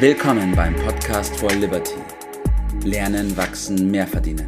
[0.00, 1.96] Willkommen beim Podcast for Liberty.
[2.84, 4.46] Lernen, wachsen, mehr verdienen.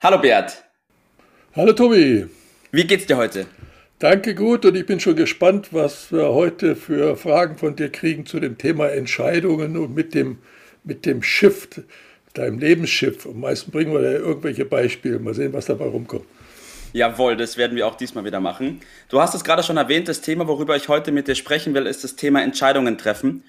[0.00, 0.62] Hallo Bert.
[1.56, 2.28] Hallo Tobi.
[2.70, 3.46] Wie geht's dir heute?
[3.98, 8.24] Danke gut und ich bin schon gespannt, was wir heute für Fragen von dir kriegen
[8.24, 10.38] zu dem Thema Entscheidungen und mit dem,
[10.84, 11.68] mit dem Schiff,
[12.34, 13.26] deinem Lebensschiff.
[13.26, 15.18] Am meisten bringen wir da irgendwelche Beispiele.
[15.18, 16.26] Mal sehen, was dabei rumkommt.
[16.92, 18.80] Jawohl, das werden wir auch diesmal wieder machen.
[19.08, 21.86] Du hast es gerade schon erwähnt, das Thema, worüber ich heute mit dir sprechen will,
[21.86, 23.44] ist das Thema Entscheidungen treffen.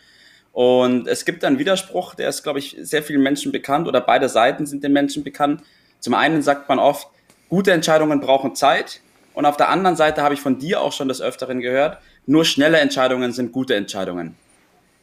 [0.54, 4.30] Und es gibt einen Widerspruch, der ist, glaube ich, sehr vielen Menschen bekannt oder beide
[4.30, 5.62] Seiten sind den Menschen bekannt.
[6.00, 7.08] Zum einen sagt man oft,
[7.50, 9.02] gute Entscheidungen brauchen Zeit
[9.34, 12.46] und auf der anderen Seite habe ich von dir auch schon des Öfteren gehört, nur
[12.46, 14.36] schnelle Entscheidungen sind gute Entscheidungen.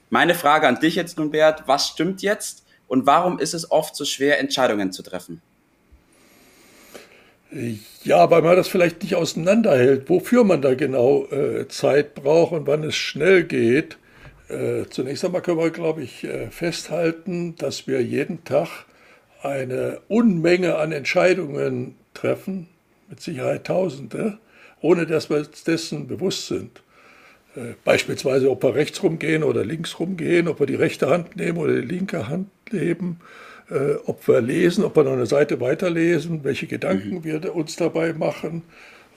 [0.09, 3.95] Meine Frage an dich jetzt nun, Bert, was stimmt jetzt und warum ist es oft
[3.97, 5.43] so schwer, Entscheidungen zu treffen?
[8.05, 12.67] Ja, weil man das vielleicht nicht auseinanderhält, wofür man da genau äh, Zeit braucht und
[12.67, 13.99] wann es schnell geht.
[14.49, 18.87] Äh, zunächst einmal können wir, glaube ich, äh, festhalten, dass wir jeden Tag
[19.43, 22.69] eine Unmenge an Entscheidungen treffen,
[23.09, 24.39] mit Sicherheit Tausende,
[24.81, 26.83] ohne dass wir uns dessen bewusst sind.
[27.57, 31.59] Äh, beispielsweise, ob wir rechts rumgehen oder links rumgehen, ob wir die rechte Hand nehmen
[31.59, 33.21] oder die linke Hand nehmen,
[33.71, 37.25] äh, ob wir lesen, ob wir noch eine Seite weiterlesen, welche Gedanken mhm.
[37.25, 38.63] wir uns dabei machen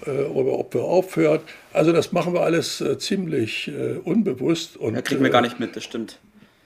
[0.05, 1.41] äh, oder ob wir aufhören.
[1.71, 3.71] Also das machen wir alles ziemlich
[4.03, 4.77] unbewusst.
[4.77, 6.19] Und, da kriegen wir gar nicht mit, das stimmt.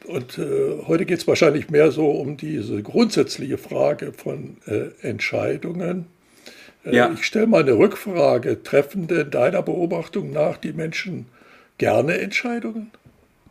[0.06, 0.38] Und
[0.88, 4.58] heute geht es wahrscheinlich mehr so um diese grundsätzliche Frage von
[5.02, 6.06] Entscheidungen
[6.88, 7.12] äh, ja.
[7.14, 8.64] Ich stelle mal eine Rückfrage.
[8.64, 11.26] Treffen denn deiner Beobachtung nach die Menschen
[11.78, 12.92] gerne Entscheidungen?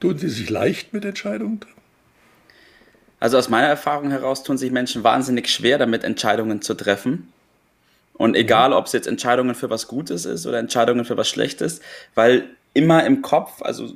[0.00, 1.61] Tun sie sich leicht mit Entscheidungen?
[3.27, 7.27] Also aus meiner Erfahrung heraus tun sich Menschen wahnsinnig schwer damit, Entscheidungen zu treffen.
[8.12, 11.80] Und egal, ob es jetzt Entscheidungen für was Gutes ist oder Entscheidungen für was Schlechtes,
[12.14, 13.92] weil immer im Kopf, also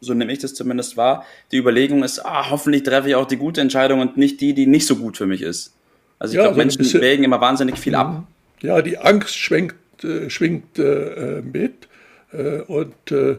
[0.00, 3.36] so nehme ich das zumindest wahr, die Überlegung ist, ah, hoffentlich treffe ich auch die
[3.36, 5.74] gute Entscheidung und nicht die, die nicht so gut für mich ist.
[6.20, 8.12] Also ich ja, glaube, also Menschen bisschen, wägen immer wahnsinnig viel ab.
[8.12, 8.26] Mhm.
[8.60, 11.88] Ja, die Angst schwenkt, äh, schwingt äh, mit.
[12.32, 13.38] Äh, und äh,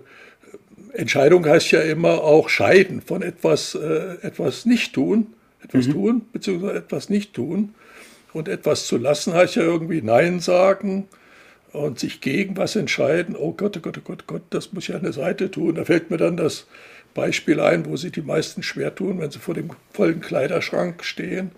[0.93, 5.27] Entscheidung heißt ja immer auch scheiden von etwas, äh, etwas nicht tun,
[5.63, 5.91] etwas mhm.
[5.93, 7.75] tun, beziehungsweise etwas nicht tun.
[8.31, 11.07] Und etwas zu lassen heißt ja irgendwie Nein sagen
[11.73, 13.35] und sich gegen was entscheiden.
[13.35, 15.75] Oh Gott, oh Gott, oh Gott, oh Gott, das muss ich an der Seite tun.
[15.75, 16.67] Da fällt mir dann das
[17.13, 21.51] Beispiel ein, wo sich die meisten schwer tun, wenn sie vor dem vollen Kleiderschrank stehen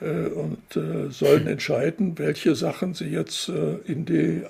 [0.00, 4.42] äh, und äh, sollen entscheiden, welche Sachen sie jetzt äh, in die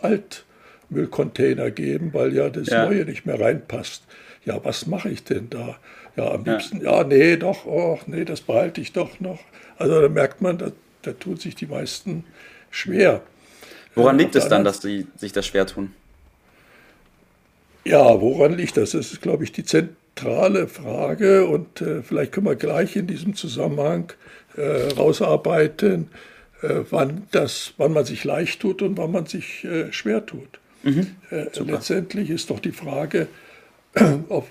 [0.94, 2.87] Altmüllcontainer geben, weil ja das ja.
[2.87, 4.05] Neue nicht mehr reinpasst.
[4.44, 5.77] Ja, was mache ich denn da?
[6.16, 9.41] Ja, am liebsten, ja, ja nee, doch, oh, nee, das behalte ich doch noch.
[9.78, 10.71] Also da merkt man, da,
[11.03, 12.25] da tun sich die meisten
[12.71, 13.22] schwer.
[13.94, 15.93] Woran liegt es dann, dass sie sich das schwer tun?
[17.84, 18.93] Ja, woran liegt das?
[18.93, 23.34] Das ist, glaube ich, die zentrale Frage und äh, vielleicht können wir gleich in diesem
[23.34, 24.12] Zusammenhang
[24.56, 26.09] äh, rausarbeiten,
[26.62, 30.61] äh, wann, das, wann man sich leicht tut und wann man sich äh, schwer tut.
[30.84, 33.28] Mhm, äh, letztendlich ist doch die Frage,
[34.28, 34.47] ob,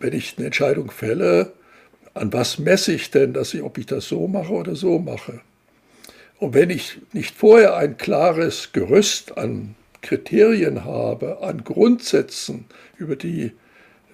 [0.00, 1.52] wenn ich eine Entscheidung fälle,
[2.12, 5.40] an was messe ich denn, dass ich, ob ich das so mache oder so mache.
[6.38, 12.66] Und wenn ich nicht vorher ein klares Gerüst an Kriterien habe, an Grundsätzen,
[12.98, 13.52] über die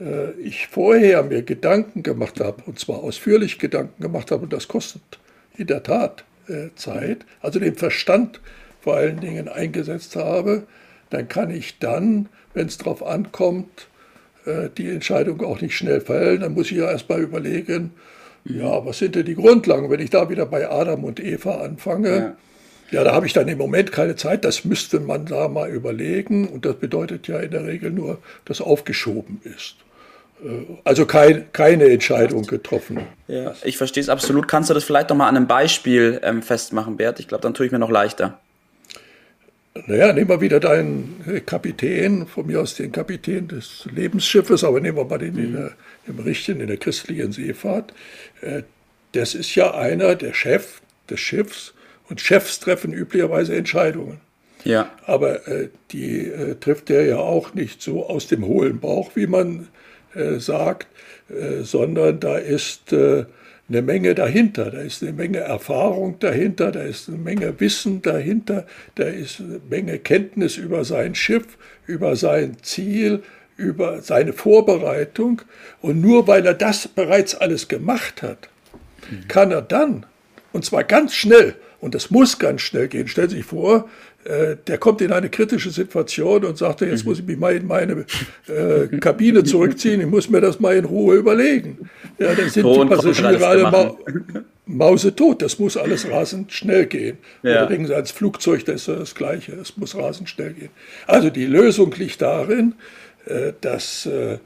[0.00, 4.69] äh, ich vorher mir Gedanken gemacht habe, und zwar ausführlich Gedanken gemacht habe, und das
[4.69, 5.02] kostet
[5.56, 8.41] in der Tat äh, Zeit, also den Verstand
[8.82, 10.65] vor allen Dingen eingesetzt habe,
[11.10, 13.88] dann kann ich dann, wenn es darauf ankommt,
[14.44, 16.41] äh, die Entscheidung auch nicht schnell fällen.
[16.41, 17.93] Dann muss ich ja erstmal überlegen,
[18.44, 19.88] ja, was sind denn die Grundlagen?
[19.88, 22.37] Wenn ich da wieder bei Adam und Eva anfange, ja.
[22.93, 24.44] Ja, da habe ich dann im Moment keine Zeit.
[24.44, 26.47] Das müsste man da mal überlegen.
[26.47, 29.76] Und das bedeutet ja in der Regel nur, dass aufgeschoben ist.
[30.44, 33.00] Äh, also kein, keine Entscheidung getroffen.
[33.28, 34.47] Ja, ich verstehe es absolut.
[34.47, 37.19] Kannst du das vielleicht noch mal an einem Beispiel ähm, festmachen, Bert?
[37.19, 38.38] Ich glaube, dann tue ich mir noch leichter.
[39.87, 44.99] Naja, nehmen wir wieder deinen Kapitän, von mir aus den Kapitän des Lebensschiffes, aber nehmen
[44.99, 45.44] wir mal den mhm.
[45.44, 45.73] in der,
[46.06, 47.94] im Richtigen, in der christlichen Seefahrt.
[48.43, 48.62] Äh,
[49.12, 51.75] das ist ja einer, der Chef des Schiffs,
[52.08, 54.20] und Chefs treffen üblicherweise Entscheidungen.
[54.64, 54.91] Ja.
[55.06, 59.26] Aber äh, die äh, trifft er ja auch nicht so aus dem hohlen Bauch, wie
[59.26, 59.69] man
[60.14, 60.88] äh, sagt,
[61.31, 63.25] äh, sondern da ist äh,
[63.72, 68.66] eine Menge dahinter, da ist eine Menge Erfahrung dahinter, da ist eine Menge Wissen dahinter,
[68.96, 73.22] da ist eine Menge Kenntnis über sein Schiff, über sein Ziel,
[73.56, 75.40] über seine Vorbereitung.
[75.80, 78.50] Und nur weil er das bereits alles gemacht hat,
[79.10, 79.28] mhm.
[79.28, 80.04] kann er dann,
[80.52, 83.08] und zwar ganz schnell, Und das muss ganz schnell gehen.
[83.08, 83.88] Stellen Sie sich vor,
[84.23, 87.67] äh, der kommt in eine kritische Situation und sagt, jetzt muss ich mich mal in
[87.67, 88.06] meine
[88.46, 91.90] äh, Kabine zurückziehen, ich muss mir das mal in Ruhe überlegen.
[92.20, 93.96] Ja, dann sind die Passagiere alle ma
[94.64, 95.43] mausetot.
[95.43, 97.19] Das muss alles rasend schnell gehen.
[97.43, 97.69] Ja.
[97.69, 99.55] Sie ans Flugzeug, das ist das Gleiche.
[99.55, 100.70] Es muss rasend schnell gehen.
[101.08, 102.75] Also die Lösung liegt darin,
[103.26, 104.38] äh, dass äh,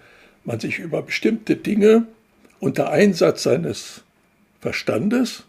[0.45, 2.07] man sich über bestimmte Dinge
[2.61, 4.01] unter Einsatz seines
[4.63, 5.45] Verstandes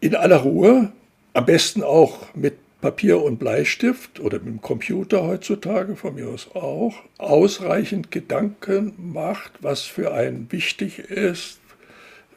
[0.00, 0.92] in aller Ruhe,
[1.34, 6.48] am besten auch mit Papier und Bleistift oder mit dem Computer heutzutage von mir aus
[6.54, 11.58] auch, ausreichend Gedanken macht, was für einen wichtig ist,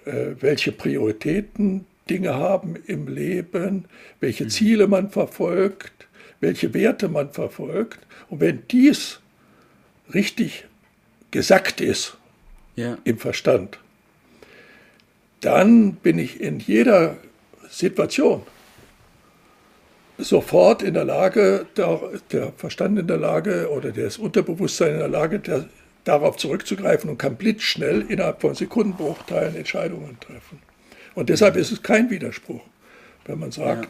[0.06, 3.86] äh, welche Prioritäten Dinge haben im Leben,
[4.19, 4.50] welche mhm.
[4.50, 6.07] Ziele man verfolgt,
[6.40, 8.00] welche Werte man verfolgt.
[8.30, 9.19] Und wenn dies
[10.14, 10.66] richtig
[11.30, 12.18] gesackt ist
[12.75, 12.98] ja.
[13.04, 13.80] im Verstand,
[15.42, 17.18] dann bin ich in jeder
[17.71, 18.44] Situation
[20.18, 22.00] sofort in der Lage, der,
[22.31, 25.65] der Verstand in der Lage oder das Unterbewusstsein in der Lage, der,
[26.03, 30.59] darauf zurückzugreifen und kann blitzschnell innerhalb von Sekundenbruchteilen Entscheidungen treffen.
[31.13, 32.62] Und deshalb ist es kein Widerspruch,
[33.25, 33.88] wenn man sagt,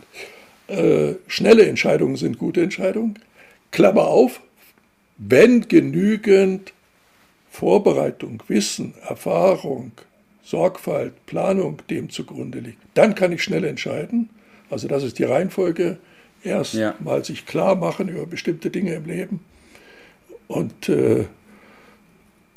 [0.68, 0.76] ja.
[0.76, 3.20] äh, schnelle Entscheidungen sind gute Entscheidungen.
[3.72, 4.42] Klammer auf,
[5.18, 6.74] wenn genügend
[7.50, 9.92] Vorbereitung, Wissen, Erfahrung,
[10.44, 14.30] Sorgfalt, Planung dem zugrunde liegt, dann kann ich schnell entscheiden.
[14.70, 15.98] Also das ist die Reihenfolge.
[16.44, 16.96] Erst ja.
[17.00, 19.42] mal sich klar machen über bestimmte Dinge im Leben.
[20.48, 21.26] Und äh,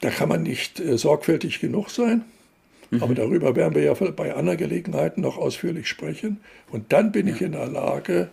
[0.00, 2.24] da kann man nicht äh, sorgfältig genug sein.
[2.90, 3.02] Mhm.
[3.02, 6.40] Aber darüber werden wir ja bei anderen Gelegenheiten noch ausführlich sprechen.
[6.70, 7.34] Und dann bin ja.
[7.34, 8.30] ich in der Lage,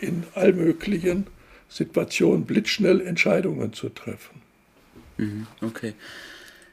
[0.00, 1.26] in allmöglichen
[1.68, 4.40] Situationen blitzschnell Entscheidungen zu treffen.
[5.18, 5.46] Mhm.
[5.60, 5.94] Okay.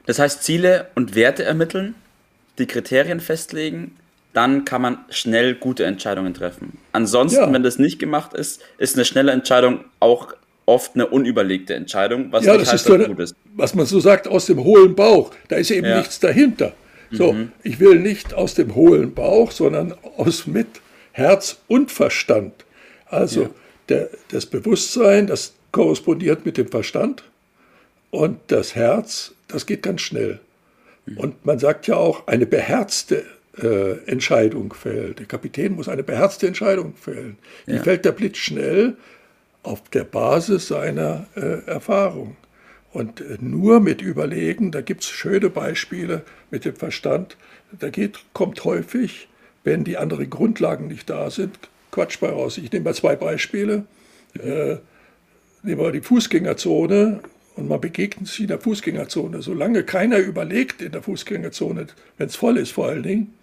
[0.06, 1.94] Das heißt, Ziele und Werte ermitteln
[2.58, 3.96] die Kriterien festlegen,
[4.32, 6.78] dann kann man schnell gute Entscheidungen treffen.
[6.92, 7.52] Ansonsten, ja.
[7.52, 10.34] wenn das nicht gemacht ist, ist eine schnelle Entscheidung auch
[10.64, 13.34] oft eine unüberlegte Entscheidung, was ja, das heißt, ist so gut ist.
[13.54, 15.98] Was man so sagt, aus dem hohlen Bauch, da ist eben ja.
[15.98, 16.72] nichts dahinter.
[17.10, 17.52] So, mhm.
[17.62, 20.66] ich will nicht aus dem hohlen Bauch, sondern aus mit
[21.12, 22.54] Herz und Verstand.
[23.06, 23.50] Also ja.
[23.90, 27.24] der, das Bewusstsein, das korrespondiert mit dem Verstand
[28.10, 30.40] und das Herz, das geht ganz schnell.
[31.16, 33.24] Und man sagt ja auch, eine beherzte
[33.60, 35.18] äh, Entscheidung fällt.
[35.18, 37.38] Der Kapitän muss eine beherzte Entscheidung fällen.
[37.66, 37.82] Die ja.
[37.82, 38.96] fällt der Blitz schnell
[39.62, 42.36] auf der Basis seiner äh, Erfahrung.
[42.92, 47.36] Und äh, nur mit Überlegen, da gibt es schöne Beispiele mit dem Verstand,
[47.78, 49.28] da geht, kommt häufig,
[49.64, 51.58] wenn die anderen Grundlagen nicht da sind,
[51.90, 52.58] Quatsch bei raus.
[52.58, 53.84] Ich nehme mal zwei Beispiele.
[54.34, 54.76] Äh,
[55.62, 57.20] nehmen wir die Fußgängerzone
[57.56, 59.42] und man begegnet sich in der Fußgängerzone.
[59.42, 61.86] Solange keiner überlegt in der Fußgängerzone,
[62.18, 63.34] wenn es voll ist vor allen Dingen,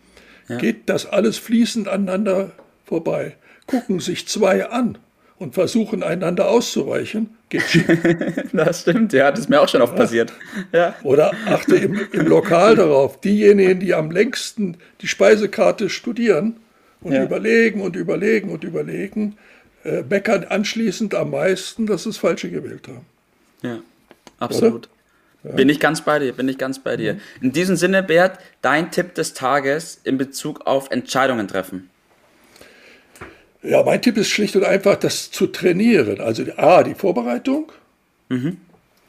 [0.48, 0.58] ja.
[0.58, 2.52] geht das alles fließend aneinander
[2.86, 3.36] vorbei.
[3.68, 4.98] Gucken sich zwei an
[5.38, 7.86] und versuchen einander auszuweichen, geht schief.
[8.54, 10.34] das stimmt, ja, das ist mir auch schon oft passiert.
[10.72, 10.96] Ja.
[11.04, 16.58] Oder achte im, im Lokal darauf, diejenigen, die am längsten die Speisekarte studieren
[17.02, 17.24] und ja.
[17.24, 19.38] überlegen und überlegen und überlegen,
[19.84, 23.06] äh, meckern anschließend am meisten, dass sie das Falsche gewählt haben.
[23.62, 23.80] Ja.
[24.40, 24.90] Absolut.
[25.44, 25.52] Ja.
[25.52, 27.14] Bin ich ganz bei dir, bin ich ganz bei dir.
[27.14, 27.20] Mhm.
[27.42, 31.90] In diesem Sinne, Bert, dein Tipp des Tages in Bezug auf Entscheidungen treffen.
[33.62, 36.22] Ja, mein Tipp ist schlicht und einfach, das zu trainieren.
[36.22, 37.72] Also A, die Vorbereitung,
[38.30, 38.58] mhm.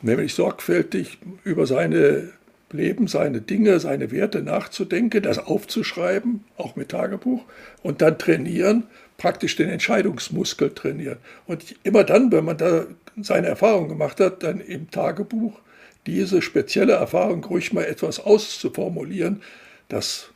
[0.03, 2.31] nämlich sorgfältig über seine
[2.73, 7.45] Leben, seine Dinge, seine Werte nachzudenken, das aufzuschreiben, auch mit Tagebuch,
[7.83, 8.85] und dann trainieren,
[9.19, 11.19] praktisch den Entscheidungsmuskel trainieren.
[11.47, 12.87] Und immer dann, wenn man da
[13.25, 15.61] seine Erfahrung gemacht hat, dann im Tagebuch
[16.07, 19.43] diese spezielle Erfahrung ruhig mal etwas auszuformulieren,
[19.89, 20.31] das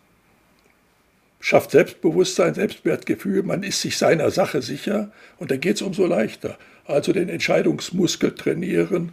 [1.41, 6.59] schafft Selbstbewusstsein, Selbstwertgefühl, man ist sich seiner Sache sicher und dann geht es umso leichter.
[6.87, 9.13] Also den Entscheidungsmuskel trainieren,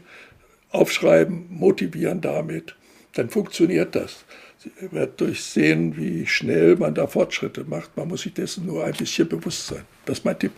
[0.71, 2.75] aufschreiben, motivieren damit,
[3.13, 4.25] dann funktioniert das.
[4.57, 7.97] Sie wird durchsehen, wie schnell man da Fortschritte macht.
[7.97, 9.83] Man muss sich dessen nur ein bisschen bewusst sein.
[10.05, 10.51] Das ist mein Tipp.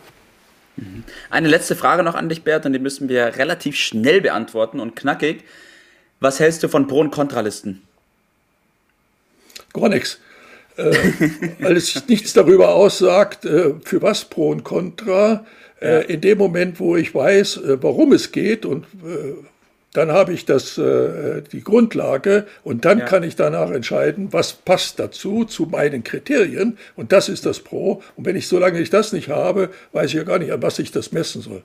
[0.75, 1.03] Mhm.
[1.29, 4.95] Eine letzte Frage noch an dich, Bert, und die müssen wir relativ schnell beantworten und
[4.95, 5.43] knackig.
[6.19, 7.81] Was hältst du von Pro- und Kontralisten?
[9.73, 10.19] Gar nichts.
[10.77, 10.95] Äh,
[11.59, 15.45] weil es nichts darüber aussagt, äh, für was Pro und Contra.
[15.81, 15.99] Äh, ja.
[16.01, 19.33] In dem Moment, wo ich weiß, äh, warum es geht und äh,
[19.93, 23.05] dann habe ich das, äh, die Grundlage und dann ja.
[23.05, 28.01] kann ich danach entscheiden, was passt dazu, zu meinen Kriterien und das ist das Pro.
[28.15, 30.79] Und wenn ich, solange ich das nicht habe, weiß ich ja gar nicht, an was
[30.79, 31.61] ich das messen soll.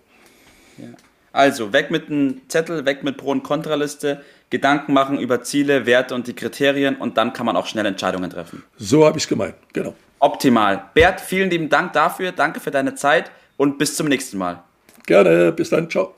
[0.76, 0.88] Ja.
[1.32, 6.14] Also, weg mit dem Zettel, weg mit Pro- und Kontraliste, Gedanken machen über Ziele, Werte
[6.14, 8.62] und die Kriterien und dann kann man auch schnell Entscheidungen treffen.
[8.76, 9.94] So habe ich es gemeint, genau.
[10.20, 10.84] Optimal.
[10.94, 12.32] Bert, vielen lieben Dank dafür.
[12.32, 14.62] Danke für deine Zeit und bis zum nächsten Mal.
[15.06, 15.52] Gerne.
[15.52, 15.88] Bis dann.
[15.88, 16.17] Ciao.